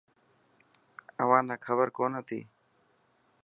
[1.21, 2.39] اوهان نا کبر ڪون هتي.